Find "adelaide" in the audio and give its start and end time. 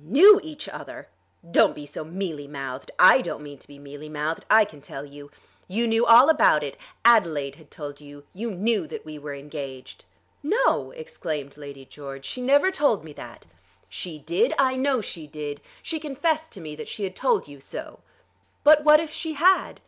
7.04-7.56